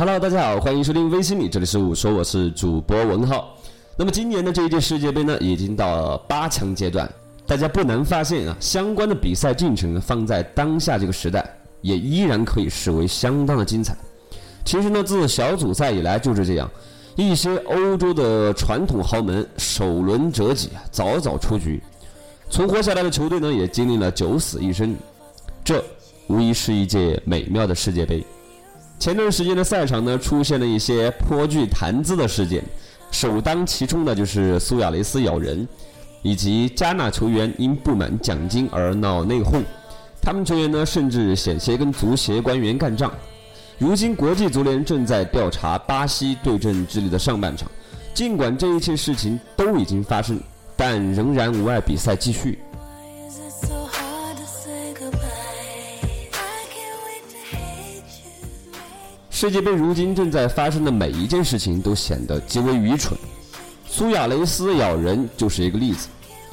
[0.00, 3.54] Hello，大家好，欢迎收听微心理，这里是我说我是主播文浩。
[3.98, 7.06] 那么今年的这一届世界杯呢，已经到了八强阶段，
[7.46, 11.44] 大家不难发现啊，相关的比赛进程放在当下这个时代，
[11.82, 13.94] 也依然可以视为相当的精彩。
[14.64, 16.70] 其实呢，自小组赛以来就是这样，
[17.14, 21.78] 一些欧洲的传统豪门首轮折戟，早早出局，
[22.48, 24.96] 存活下来的球队呢，也经历了九死一生，
[25.62, 25.84] 这
[26.26, 28.24] 无疑是一届美妙的世界杯。
[29.00, 32.62] 前段时间的赛场呢，出现了一些颇具谈资的事件，
[33.10, 35.66] 首当其冲的就是苏亚雷斯咬人，
[36.20, 39.64] 以及加纳球员因不满奖金而闹内讧，
[40.20, 43.10] 他们球员呢甚至险些跟足协官员干仗。
[43.78, 47.70] 如今国际足联正在调查巴西对阵智利的上半场，
[48.12, 50.38] 尽管这一切事情都已经发生，
[50.76, 52.58] 但仍然无碍比赛继续。
[59.40, 63.18] 世界杯如今正在发生的每一件事情都显得极为愚蠢。
[63.88, 66.08] 苏亚雷斯咬人就是一个例子，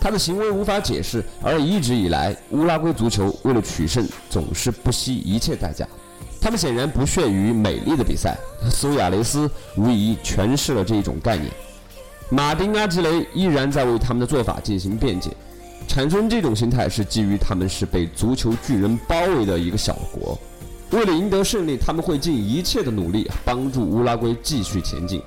[0.00, 5.84] 他的行为无法解释，而一直以来，乌拉圭足球为了取胜总是不惜一切代价。
[6.40, 8.38] 他们显然不屑于美丽的比赛，
[8.70, 11.50] 苏亚雷斯无疑诠释了这一种概念。
[12.30, 15.32] 马丁·阿吉雷依然在为他们的做法进行辩解，
[15.88, 20.38] 产生这种心态是基于他们是被足球巨人包围的一个小国。
[20.90, 25.22] 为了赢得胜利，他们会尽一切的努力帮助乌拉圭继续前进。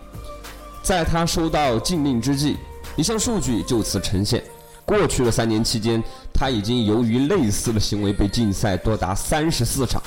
[0.82, 2.58] 在他收到禁令之际，
[2.96, 4.44] 一项数据就此呈现：
[4.86, 6.04] 过去的三年期间，
[6.34, 10.02] 他已经由于类似的行为被禁赛多达三十四场。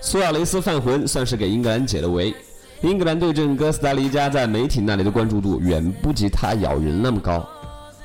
[0.00, 2.34] 苏亚雷斯犯浑，算是给英格兰解了围。
[2.80, 7.46] 英格兰对阵哥斯达黎加，在媒体那里的关注度远不及他咬人那么高。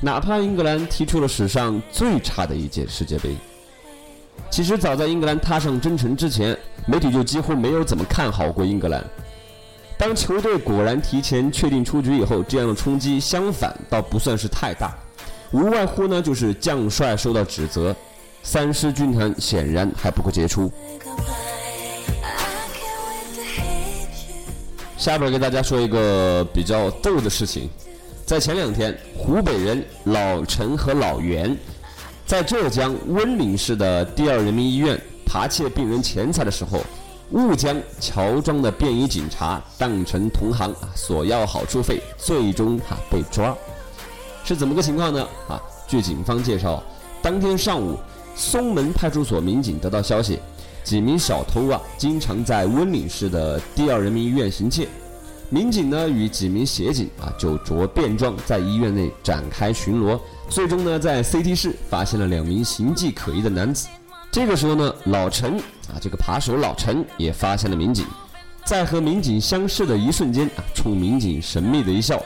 [0.01, 3.37] 哪怕英格兰踢出了史上最差的一届世界杯。
[4.49, 9.03] 其实早在英格兰踏上征程之前，媒体就几乎没有怎么看好过英格兰。
[9.97, 14.93] 当球队果然提前确定出局以后，这样的冲击相反倒不算是太大，
[15.51, 17.95] 无外乎呢就是将帅受到指责，
[18.43, 20.71] 三狮军团显然还不够杰出。
[24.97, 27.69] 下边给大家说一个比较逗的事情，
[28.25, 31.57] 在前两天，湖北人老陈和老袁。
[32.25, 36.79] 在浙江温岭市的第二人民医院扒窃病人钱财的时候，
[37.33, 43.55] 误将乔装的便衣警察当成同行啊，索要好处费，最终哈被抓，
[44.43, 45.21] 是怎么个情况呢？
[45.47, 46.81] 啊，据警方介绍，
[47.21, 47.95] 当天上午，
[48.35, 50.39] 松门派出所民警得到消息，
[50.83, 54.87] 几名小偷啊经常在温岭市的第二人民医院行窃，
[55.51, 60.19] 民警呢与几名协警啊就着便装在医院内展开巡逻。
[60.49, 63.87] 最终呢，在 CT 室发现了两名形迹可疑的男子。
[64.31, 65.57] 这个时候呢，老陈
[65.87, 68.05] 啊，这个扒手老陈也发现了民警，
[68.63, 72.21] 在和民警相视的一瞬间啊，冲民警神秘的一笑。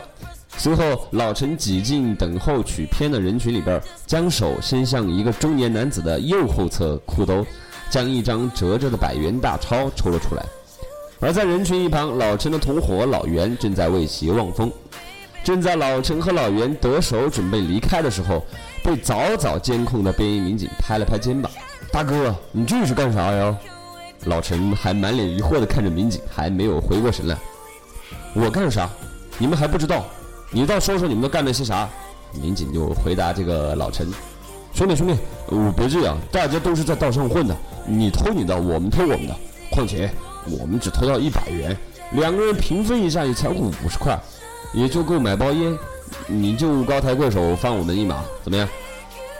[0.58, 7.46] 随后，老陈挤进等候取片的人群里边，将手伸向一个中年男子的右后侧裤兜，
[7.90, 10.46] 将一张折着的百元大钞抽了出来。
[11.22, 14.72] 而在人群一旁，老陈的同伙老袁正在为其望风。
[15.44, 18.46] 正在老陈和老袁得手准备离开的时候，
[18.84, 21.52] 被早早监控的便衣民警拍了拍肩膀
[21.92, 23.58] ：“大哥，你这是干啥呀？”
[24.26, 27.38] 老陈还满脸疑惑地看着民警，还没有回过神来。
[28.36, 28.88] “我干啥？
[29.38, 30.06] 你们还不知道？
[30.52, 31.90] 你倒说说你们都干了些啥？”
[32.34, 34.12] 民警就回答这个老陈
[34.76, 35.18] ：“兄弟兄弟，
[35.48, 37.56] 我别这样，大家都是在道上混的，
[37.88, 39.36] 你偷你的，我们偷我们的。
[39.72, 40.12] 况且
[40.46, 41.76] 我们只偷到一百元，
[42.12, 44.20] 两个人平分一下也才五十块。”
[44.74, 45.78] 也就够买包烟，
[46.28, 48.68] 你就高抬贵手放我们一马，怎么样？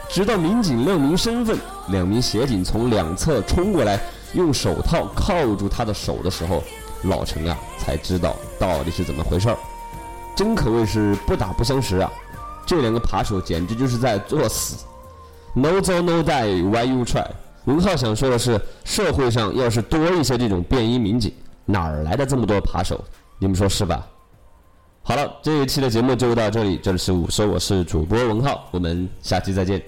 [0.08, 1.56] 直到民警亮明身份，
[1.88, 4.00] 两名协警从两侧冲过来，
[4.32, 6.62] 用手套铐住他的手的时候，
[7.04, 9.56] 老陈啊才知道到底是怎么回事儿。
[10.36, 12.10] 真可谓是不打不相识啊！
[12.66, 14.84] 这两个扒手简直就是在作死。
[15.54, 17.26] No zo no die，why you try？
[17.66, 21.32] 文浩想说的是，社会上要是多一些这种便衣民警，
[21.66, 22.98] 哪儿来的这么多扒手？
[23.38, 24.06] 你们说是吧？
[25.02, 26.76] 好了，这一期的节目就到这里。
[26.76, 29.82] 这里是午说，我是主播文浩，我们下期再见。